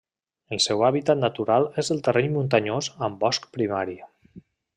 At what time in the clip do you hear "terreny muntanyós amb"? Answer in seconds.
2.09-3.21